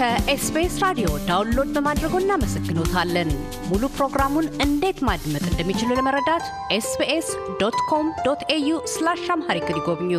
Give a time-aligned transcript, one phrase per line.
[0.00, 3.30] ከ SBS ራዲዮ download በማድረጎ እናመሰግኖታለን።
[3.70, 6.44] ሙሉ ፕሮግራሙን እንዴት ማድመጥ እንደሚችሉ ለመረዳት
[6.76, 7.26] SBS
[7.60, 10.12] dot com dot au slash Amharic ይጎብኙ።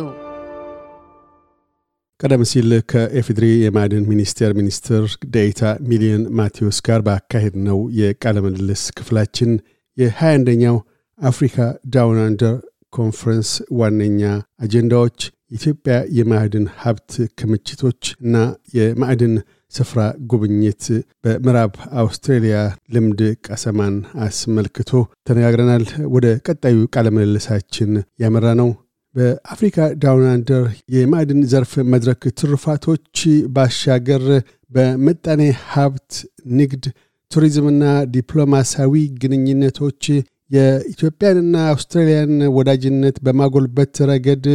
[2.20, 5.02] ቀደም ሲል ከኤፍዲሪ የማዕድን ሚኒስቴር ሚኒስትር
[5.36, 9.50] ዴኤታ ሚሊዮን ማቴዎስ ጋር ባካሄድነው የቃለ ምልልስ ክፍላችን
[9.96, 10.78] የ21ኛው
[11.18, 11.58] Africa
[11.96, 12.54] Down Under
[12.92, 14.22] ኮንፈረንስ ዋነኛ
[14.60, 15.18] አጀንዳዎች
[15.50, 17.10] የኢትዮጵያ የማዕድን ሀብት
[17.40, 18.36] ክምችቶች እና
[18.74, 19.34] የማዕድን
[19.72, 20.00] ስፍራ
[20.30, 20.84] ጉብኝት
[21.24, 22.56] በምዕራብ አውስትሬሊያ
[22.94, 23.94] ልምድ ቀሰማን
[24.26, 24.90] አስመልክቶ
[25.28, 28.70] ተነጋግረናል። ወደ ቀጣዩ ቃለ ምልልሳችን ያመራነው።
[29.14, 30.62] በ Africa Down Under
[30.94, 33.16] የማዕድን ዘርፍ መድረክ ትሩፋቶች
[33.54, 34.24] ባሻገር
[34.70, 35.40] በምጣኔ
[35.72, 36.12] ሀብት፣
[36.58, 36.84] ንግድ፣
[37.30, 37.82] ቱሪዝምና
[38.14, 40.04] ዲፕሎማሲያዊ ግንኙነቶች
[40.50, 44.46] የኢትዮጵያንና አውስትራሊያን ወዳጅነት በማጎልበት ረገድ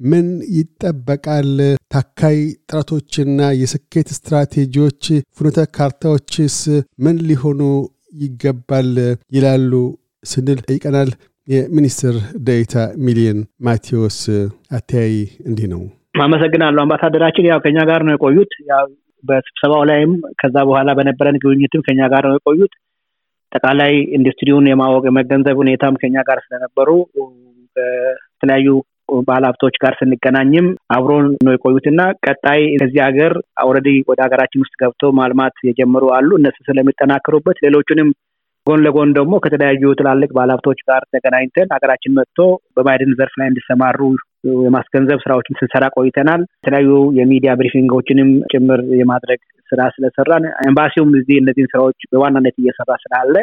[0.00, 1.50] ምን ይጠበቃል?
[1.90, 2.36] ታካይ
[2.68, 5.04] ጥረቶችና የስኬት ስትራቴጂዎች፣
[5.36, 6.56] ፍኖተ ካርታዎችስ
[7.04, 7.60] ምን ሊሆኑ
[8.20, 8.90] ይገባል
[9.32, 9.72] ይላሉ
[10.24, 11.10] ስንል ጠይቀናል።
[11.48, 12.16] የሚኒስትር
[12.46, 12.74] ዴኤታ
[13.04, 14.18] ሚሊየን ማቴዎስ
[14.76, 15.14] አተያይ
[15.48, 15.82] እንዲህ ነው።
[16.24, 18.86] አመሰግናለሁ። አምባሳደራችን ያው ከኛ ጋር ነው የቆዩት። ያው
[19.24, 22.72] በስብሰባው ላይም ከዛ በኋላ በነበረን ግብኝትም ከኛ ጋር ነው የቆዩት።
[23.52, 26.88] አጠቃላይ ኢንዱስትሪውን የማወቅ የመገንዘብ ሁኔታም ከኛ ጋር ስለነበሩ
[27.76, 28.68] ከተለያዩ
[29.28, 30.66] ባለሀብቶች ጋር ስንገናኝም
[30.96, 31.12] አብሮ
[31.44, 33.32] ነው የቆዩት እና ቀጣይ እዚህ ሀገር
[33.64, 38.10] already ወደ ሀገራችን ውስጥ ገብቶ ማልማት የጀመሩ አሉ። እነሱ ስለሚጠናከሩበት ሌሎቹንም
[38.66, 42.38] ጎን ለጎን ደግሞ ከተለያዩ ትላልቅ ባለሀብቶች ጋር ተገናኝተን ሀገራችን መጥቶ
[42.76, 44.00] በማዕድን ዘርፍ ላይ እንዲሰማሩ
[44.64, 51.70] የማስገንዘብ ስራዎችን ስንሰራ ቆይተናል። የተለያዩ የሚዲያ briefing ኦችንም ጭምር የማድረግ ስራ ስለሰራን ኤምባሲውም እዚህ እነዚህን
[51.72, 53.34] ስራዎች በዋናነት እየሰራ ስላለ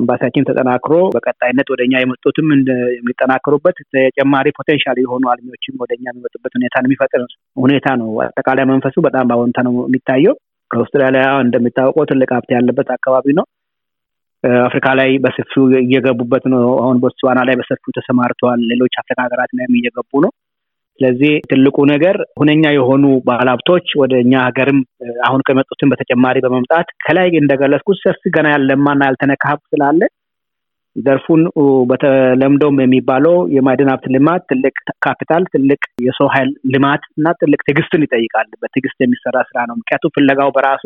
[0.00, 2.48] ኤምባሲያችን ተጠናክሮ በቀጣይነት ወደ እኛ የመጡትም
[2.94, 7.22] የሚጠናከሩበት ተጨማሪ ፖቴንሻል የሆኑ አልሚዎችም ወደ እኛ የሚመጡበት ሁኔታ የሚፈጥር
[7.56, 10.36] ሁኔታ ነው። አጠቃላይ መንፈሱ በጣም በአዎንታ ነው የሚታየው።
[10.70, 13.46] አውስትራሊያ እንደሚታወቀው ትልቅ ሀብት ያለበት አካባቢ ነው።
[14.64, 20.20] አፍሪካ ላይ በሰፊው እየገቡበት ነው። አሁን ቦትስዋና ላይ በሰፊው ተሰማርተዋል። ሌሎች አፍሪካ ሀገራት ላይም እየገቡ
[20.24, 20.30] ነው።
[21.00, 24.80] ስለዚህ ትልቁ ነገር ሁነኛ የሆኑ ባለሀብቶች ወደ እኛ ሀገርም
[25.28, 30.00] አሁን ከመጡትን በተጨማሪ በመምጣት ከላይ እንደገለጽኩት ሰፊ ገና ያለማና ያልተነካ ሀብት ስላለ
[30.96, 31.42] ዘርፉን
[31.90, 34.74] በተለምዶም የሚባለው የማዕድን ሀብት ልማት ትልቅ
[35.04, 40.50] ካፒታል፣ ትልቅ የሰው ኃይል ልማት እና ትልቅ ትዕግስትን ይጠይቃል። በትዕግስት የሚሰራ ስራ ነው። ምክንያቱም ፍለጋው
[40.56, 40.84] በራሱ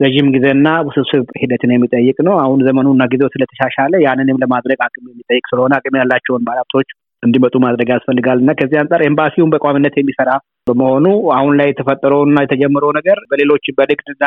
[0.00, 5.72] ረዥም ጊዜና ውስብስብ ሂደትን የሚጠይቅ ነው። አሁን ዘመኑና ጊዜው ስለተሻሻለ ያንንም ለማድረግ አቅም የሚጠይቅ ስለሆነ
[5.78, 6.88] አቅም ያላቸውን ባለሀብቶች
[7.24, 10.30] እንዲመጡ ማድረግ ያስፈልጋል እና ከዚህ አንጻር ኤምባሲውን በቋሚነት የሚሰራ
[10.68, 14.24] በመሆኑ አሁን ላይ የተፈጠረውና የተጀመረው ነገር በሌሎች በንግድና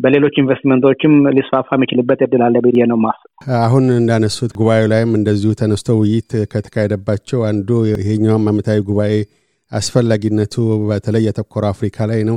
[0.00, 3.28] በሌሎች ኢንቨስትመንቶችም ሊስፋፋ የሚችልበት እድል አለ ብዬ ነው ማስብ።
[3.60, 9.14] አሁን እንዳነሱት ጉባኤው ላይም እንደዚሁ ተነስቶ ውይይት ከተካሄደባቸው አንዱ ይሄኛውም ዓመታዊ ጉባኤ
[9.72, 10.54] አስፈላጊነቱ
[10.88, 12.36] በተለይ ያተኮረው አፍሪካ ላይ ነው።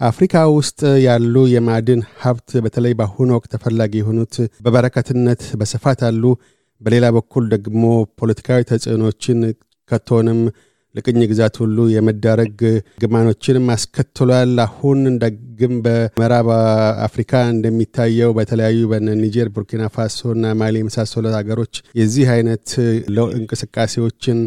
[0.00, 6.24] አፍሪካ ውስጥ ያሉ የማዕድን ሀብት በተለይ በአሁኑ ወቅት ተፈላጊ የሆኑት በበረከትነት በስፋት አሉ።
[6.82, 7.82] በሌላ በኩል ደግሞ
[8.20, 9.38] ፖለቲካዊ ተጽዕኖችን
[9.90, 10.40] ከቶንም
[10.94, 12.58] ለቅኝ ግዛት ሁሉ የመዳረግ
[13.02, 16.48] ግማኖችንም አስከትሏል። አሁን እንደግም በምዕራብ
[17.06, 22.66] አፍሪካ እንደሚታየው በተለያዩ በነ ኒጀር፣ ቡርኪና ፋሶ እና ማሊ የመሳሰሉት ሀገሮች የዚህ አይነት
[23.38, 24.40] እንቅስቃሴዎችን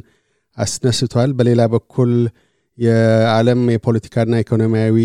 [0.57, 2.11] አስነስቷል። በሌላ በኩል
[2.77, 4.97] የዓለም የፖለቲካና ኢኮኖሚያዊ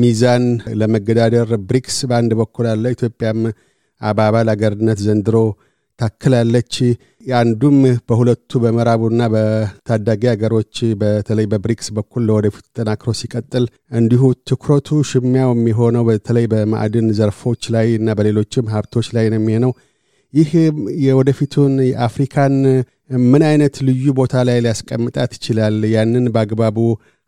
[0.00, 0.44] ሚዛን
[0.80, 3.40] ለመገዳደር ብሪክስ በአንድ በኩል አለ። ኢትዮጵያም
[4.00, 5.36] በአባል አገርነት ዘንድሮ
[5.98, 6.74] ታክላለች።
[7.36, 7.76] አንዱም
[8.08, 16.46] በሁለቱ በምዕራቡና በታዳጊ ሀገሮች በተለይ በብሪክስ በኩል ለወደፊቱ ተጠናክሮ ሲቀጥል እንዲሁ ትኩረቱ ሽሚያው የሚሆነው በተለይ
[16.52, 19.72] በማዕድን ዘርፎች ላይ እና በሌሎችም ሀብቶች ላይ ነው የሚሆነው።
[20.34, 20.50] ይህ
[21.04, 22.54] የወደፊቱን የአፍሪካን
[23.26, 25.76] ምን አይነት ልዩ ቦታ ላይ ሊያስቀምጣት ይችላል?
[25.94, 26.78] ያንን በአግባቡ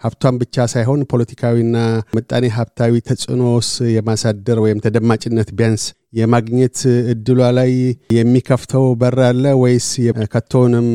[0.02, 1.76] ሀብቷን ብቻ ሳይሆን ፖለቲካዊና
[2.16, 5.84] ምጣኔ ሀብታዊ ተጽዕኖስ የማሳደር ወይም ተደማጭነት ቢያንስ
[6.18, 6.78] የማግኘት
[7.12, 7.72] እድሏ ላይ
[8.18, 9.88] የሚከፍተው በር አለ ወይስ
[10.34, 10.88] ከቶውንም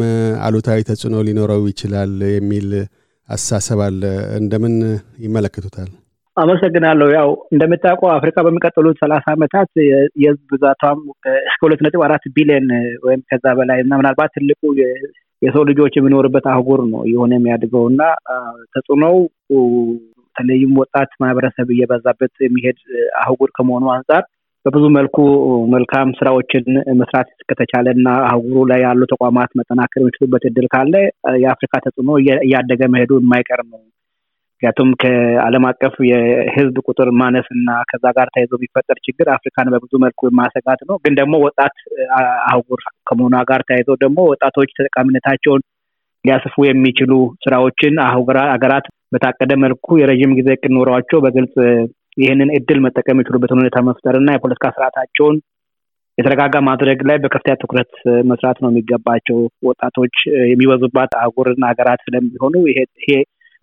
[0.45, 2.69] አሉታዊ ተጽዕኖ ሊኖረው ይችላል የሚል
[3.29, 4.01] አሳሰብ አለ?
[4.39, 4.75] እንደምን
[5.25, 5.91] ይመለከቱታል?
[6.38, 9.69] አመሰግናለሁ። ያው እንደምታውቀው አፍሪካ በሚቀጥሉት ሰላሳ ዓመታት
[10.21, 11.00] የህዝብ ብዛቷም
[11.44, 12.68] እስከ ሁለት ነጥብ አራት ቢሊዮን
[13.06, 14.62] ወይም ከዛ በላይ እና ምናልባት ትልቁ
[15.41, 18.01] የሰው ልጆች የሚኖርበት አህጉር ነው የሆነ የሚያድገው እና
[18.74, 19.15] ተጽዕኖው
[19.51, 22.80] በተለይም ወጣት ማህበረሰብ እየበዛበት የሚሄድ
[23.21, 24.24] አህጉር ከመሆኑ አንጻር
[24.65, 25.18] በብዙ መልኩ
[25.74, 26.65] መልካም ስራዎችን
[27.00, 30.94] መስራት ከተቻለ እና አህጉሩ ላይ ያሉ ተቋማት መጠናከር የሚችሉበት እድል ካለ
[31.44, 32.12] የአፍሪካ ተጽዕኖ
[32.45, 33.81] እያደገ መሄዱ የማይቀር ነው።
[34.63, 40.30] ምክንያቱም ከዓለም አቀፍ የህዝብ ቁጥር ማነስ እና ከዛ ጋር ተይዞ የሚፈጠር ችግር አፍሪካን በብዙ መልኩ
[40.30, 41.75] የማሰጋት ነው። ግን ደግሞ ወጣት
[42.44, 45.63] አህጉር ከመሆኗ ጋር ተያይዞ ደግሞ ወጣቶች ተጠቃሚነታቸውን
[46.25, 47.12] ሊያስፉ የሚችሉ
[47.45, 48.00] ስራዎችን
[48.54, 51.57] ሀገራት በታቀደ መልኩ የረዥም ጊዜ እቅድ ኖሯቸው በግልጽ
[52.18, 55.38] ይህንን እድል መጠቀም የሚችሉበትን ሁኔታ መፍጠር እና የፖለቲካ ስርዓታቸውን
[56.18, 57.94] የተረጋጋ ማድረግ ላይ በከፍተኛ ትኩረት
[58.30, 59.38] መስራት ነው የሚገባቸው።
[59.68, 60.16] ወጣቶች
[60.51, 63.13] የሚበዙባት አህጉርና ሀገራት ስለሚሆኑ ይሄ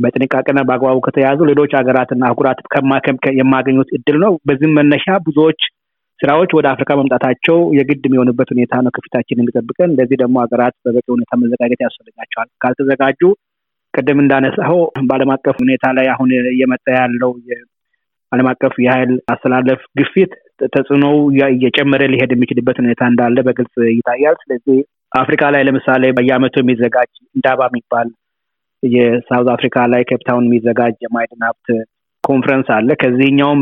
[0.00, 2.60] በጥንቃቄና በአግባቡ ከተያዙ ሌሎች ሀገራትና አህጉራት
[3.40, 5.60] የማገኙት እድል ነው። በዚህም መነሻ ብዙዎች
[6.20, 11.38] ስራዎች ወደ አፍሪካ መምጣታቸው የግድ የሚሆንበት ሁኔታ ነው ከፊታችን የሚጠብቀን። ለዚህ ደግሞ ሀገራት በበቂ ሁኔታ
[11.42, 13.20] መዘጋጀት ያስፈልጋቸዋል። ካልተዘጋጁ
[13.94, 14.76] ቅድም እንዳነሳው
[15.08, 20.32] በዓለም አቀፍ ሁኔታ ላይ አሁን እየመጣ ያለው የዓለም አቀፍ የኃይል አሰላለፍ ግፊት
[20.74, 21.16] ተጽዕኖው
[21.48, 24.78] እየጨመረ ሊሄድ የሚችልበት ሁኔታ እንዳለ በግልጽ ይታያል። ስለዚህ
[25.18, 28.08] አፍሪካ ላይ ለምሳሌ በየአመቱ የሚዘጋጅ Indaba የሚባል
[28.82, 31.68] የ South Africa ላይ ኬፕታውን የሚዘጋጅ የማዕድን ሀብት
[32.24, 33.60] ኮንፈረንስ አለ። ከዚህኛውም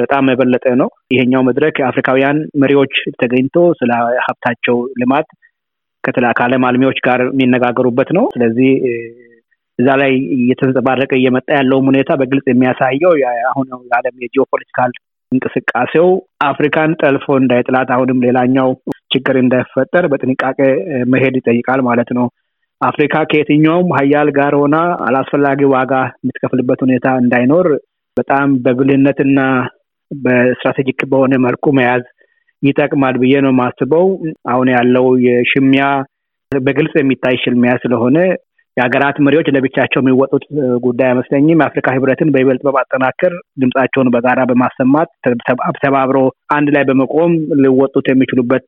[0.00, 3.90] በጣም የበለጠ ነው። ይሄኛው መድረክ የአፍሪካውያን መሪዎች ተገኝቶ ስለ
[4.26, 5.28] ሀብታቸው ልማት
[6.04, 8.70] ከዓለም አልሚዎች ጋር የሚነጋገሩበት ነው። ስለዚህ
[9.78, 13.12] እዛ ላይ እየተንጸባረቀ እየመጣ ያለውም ሁኔታ በግልጽ የሚያሳየው
[13.50, 14.92] አሁን የዓለም የ geopolitical
[15.32, 16.08] እንቅስቃሴው
[16.44, 18.68] አፍሪካን ጠልፎ እንዳይጥላት አሁንም ሌላኛው
[19.14, 20.58] ችግር እንዳይፈጠር በጥንቃቄ
[21.14, 22.26] መሄድ ይጠይቃል ማለት ነው።
[22.82, 24.76] አፍሪካ ከየትኛውም ሀያል ጋር ሆና
[25.06, 27.66] አላስፈላጊ ዋጋ የምትከፍልበት ሁኔታ እንዳይኖር
[28.16, 29.40] በጣም በብልህነትና
[30.10, 32.02] በ strategic በሆነ መልኩ መያዝ
[32.62, 34.06] ይጠቅማል ብዬ ነው የማስበው።
[34.52, 35.84] አሁን ያለው የሽሚያ
[36.52, 38.16] በግልጽ የሚታይ ሽልሚያ ስለሆነ
[38.76, 40.44] የሀገራት መሪዎች ለብቻቸው የሚወጡት
[40.84, 43.32] ጉዳይ አይመስለኝም። የአፍሪካ ህብረትን በይበልጥ በማጠናከር
[43.62, 45.10] ድምጻቸውን በጋራ በማሰማት
[45.82, 46.18] ተባብሮ
[46.56, 47.32] አንድ ላይ በመቆም
[47.62, 48.66] ሊወጡት የሚችሉበት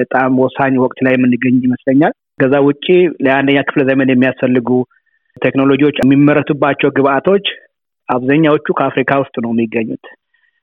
[0.00, 2.86] በጣም ወሳኝ ወቅት ላይ የምንገኝ ይመስለኛል። ከዛ ውጭ
[3.24, 4.68] ለአንደኛ ክፍለ ዘመን የሚያስፈልጉ
[5.36, 7.46] ቴክኖሎጂዎች የሚመረቱባቸው ግብአቶች
[8.08, 10.04] አብዛኛዎቹ ከአፍሪካ ውስጥ ነው የሚገኙት።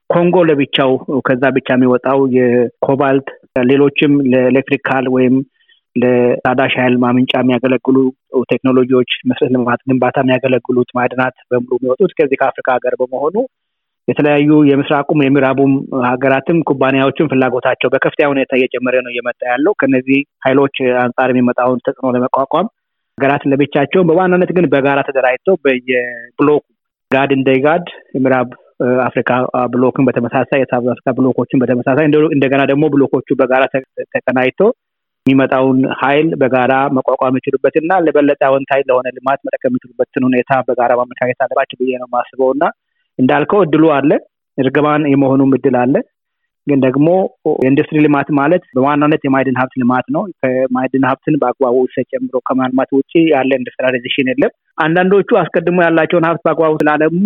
[0.09, 0.91] ኮንጎ ለብቻው
[1.27, 3.27] ከዛ ብቻ የሚወጣው የኮባልት
[3.69, 5.35] ሌሎችም ለኤሌክትሪካል ወይም
[5.95, 7.97] ለታዳሽ ኃይል ማምንጫ የሚያገለግሉ
[8.51, 13.35] ቴክኖሎጂዎች መሰረተ ልማት ግንባታ የሚያገለግሉት ማዕድናት በሙሉ የሚወጡት ከዚህ ከአፍሪካ ሀገር በመሆኑ
[14.07, 15.73] የተለያዩ የምስራቁም የምዕራቡም
[16.07, 22.67] ሀገራትም ኩባንያዎችም ፍላጎታቸው በከፍተኛ ሁኔታ እየጨመረ ነው እየመጣ ያለው። ከነዚህ ኃይሎች አንጻር የሚመጣውን ተጽዕኖ ለመቋቋም
[23.17, 26.63] ሀገራት ለብቻቸውን በዋናነት ግን በጋራ ተደራጅተው በየብሎኩ
[27.11, 28.49] ኢጋድ እንደ ኢጋድ የምዕራብ
[29.07, 29.31] አፍሪካ
[29.73, 32.05] bloc ን በተመሳሳይ የ South Africa bloc ኦችን በተመሳሳይ
[32.35, 33.63] እንደገና ደግሞ bloc ኦቹ በጋራ
[34.15, 34.69] ተቀናጅተው
[35.25, 41.43] የሚመጣውን ኃይል በጋራ መቋቋም የሚችሉበት እና ለበለጠ አዎንታዊ ለሆነ ልማት መጠቀም የሚችሉበትን ሁኔታ በጋራ ማመቻቸት
[41.45, 42.65] አለባቸው ብዬ ነው የማስበው እና
[43.19, 44.11] እንዳልከው እድሉ አለ፣
[44.57, 45.95] እርግማን የመሆኑም እድል አለ።
[46.67, 47.07] ግን ደግሞ
[47.55, 53.11] የኢንዱስትሪ ልማት ማለት በዋናነት የማዕድን ሀብት ልማት ነው። ከማዕድን ሀብትን በአግባቡ እሴት ጨምሮ ከማልማት ውጭ
[53.33, 57.23] ያለ industrialization የለም። አንዳንዶቹ አስቀድሞ ያላቸውን ሀብት በአግባቡ ስላለሙ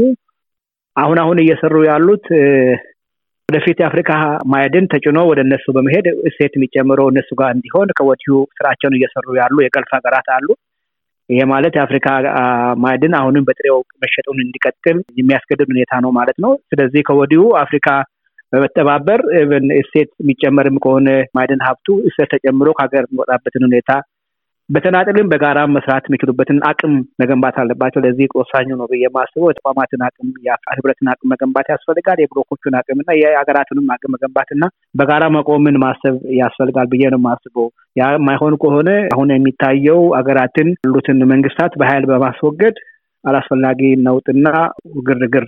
[0.95, 2.25] አሁን አሁን እየሰሩ ያሉት
[3.49, 4.11] ወደፊት የአፍሪካ
[4.51, 9.91] ማዕድን ተጭኖ ወደ እነሱ በመሄድ እሴት የሚጨምረው እነሱ ጋር እንዲሆን ከወዲሁ ስራቸውን እየሰሩ ያሉ የገልፍ
[9.97, 10.47] ሀገራት አሉ።
[11.29, 12.07] ይሄ ማለት የአፍሪካ
[12.83, 17.87] ማዕድን አሁንም በጥሬው መሸጡን እንዲቀጥል የሚያስገድድ ሁኔታ ነው ማለት ነው። ስለዚህ ከወዲሁ አፍሪካ
[18.53, 19.21] በመተባበር
[19.79, 21.07] እሴት የሚጨመርም ከሆነ
[21.37, 23.89] ማዕድን ሀብቱ እሴት ተጨምሮ ከሀገር የሚወጣበትን ሁኔታ
[24.69, 30.29] በተናጥልም በጋራ መስራት የሚችሉበትን አቅም መገንባት አለባቸው። ለዚህ ወሳኙ ነው ብዬ የማስበው የተቋማትን አቅም
[30.73, 34.65] ህብረትን አቅም መገንባት ያስፈልጋል። የብሎኮቹን አቅም እና የሀገራትንም አቅም መገንባት እና
[34.99, 41.73] በጋራ መቆምን ማሰብ ያስፈልጋል ብዬ ነው የማስበው። ያ የማይሆን ከሆነ አሁን የሚታየው ሀገራትን ያሉትን መንግስታት
[41.81, 42.77] በኃይል በማስወገድ
[43.23, 44.47] አላስፈላጊ ነውጥና
[45.07, 45.45] ግርግር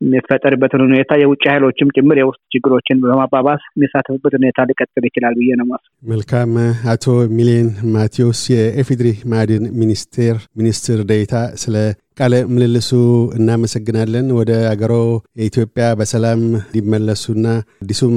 [0.00, 5.82] የሚፈጠርበትን ሁኔታ የውጭ ኃይሎችም ጭምር የውስጥ ችግሮችን በማባባስ የሚሳተፉበት ሁኔታ ሊቀጥል ይችላል ብዬ ነው ማስ
[6.12, 6.52] መልካም።
[6.92, 11.76] አቶ ሚሊየን ማቴዎስ የኤፌድሪ ማዕድን ሚኒስቴር ሚኒስትር ዴኤታ ስለ
[12.20, 12.90] ቃለ ምልልሱ
[13.38, 14.94] እናመሰግናለን። ወደ አገሮ
[15.40, 17.46] የኢትዮጵያ በሰላም እንዲመለሱና
[17.84, 18.16] አዲሱም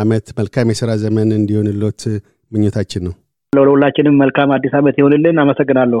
[0.00, 2.02] አመት መልካም የስራ ዘመን እንዲሆንሎት
[2.52, 3.14] ምኞታችን ነው።
[3.52, 6.00] ለሁላችንም መልካም አዲስ አመት ይሆንልን። አመሰግናለሁ።